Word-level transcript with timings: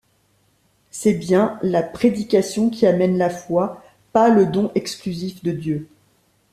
C'est 0.89 1.13
bien 1.13 1.59
la 1.61 1.83
prédication 1.83 2.71
qui 2.71 2.87
amène 2.87 3.19
la 3.19 3.29
Foi, 3.29 3.83
pas 4.13 4.29
le 4.29 4.47
don 4.47 4.71
exclusif 4.73 5.43
de 5.43 5.51
Dieu. 5.51 5.87